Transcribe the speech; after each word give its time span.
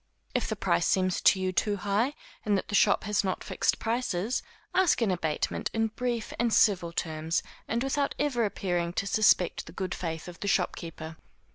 If 0.33 0.47
the 0.49 0.55
price 0.55 0.87
seems 0.87 1.21
to 1.21 1.39
you 1.39 1.51
too 1.53 1.75
high, 1.77 2.15
and 2.43 2.57
that 2.57 2.69
the 2.69 2.73
shop 2.73 3.03
has 3.03 3.23
not 3.23 3.43
fixed 3.43 3.77
prices, 3.77 4.41
ask 4.73 4.99
an 5.03 5.11
abatement 5.11 5.69
in 5.75 5.89
brief 5.89 6.33
and 6.39 6.51
civil 6.51 6.91
terms, 6.91 7.43
and 7.67 7.83
without 7.83 8.15
ever 8.17 8.43
appearing 8.43 8.93
to 8.93 9.05
suspect 9.05 9.67
the 9.67 9.71
good 9.71 9.93
faith 9.93 10.27
of 10.27 10.39
the 10.39 10.47
shopkeeper. 10.47 11.17